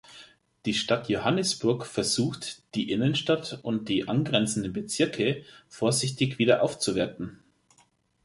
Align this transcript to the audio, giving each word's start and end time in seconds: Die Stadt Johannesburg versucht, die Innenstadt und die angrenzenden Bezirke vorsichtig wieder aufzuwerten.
Die 0.65 0.73
Stadt 0.73 1.09
Johannesburg 1.09 1.85
versucht, 1.85 2.63
die 2.73 2.89
Innenstadt 2.89 3.59
und 3.61 3.87
die 3.87 4.07
angrenzenden 4.07 4.73
Bezirke 4.73 5.43
vorsichtig 5.67 6.39
wieder 6.39 6.63
aufzuwerten. 6.63 7.37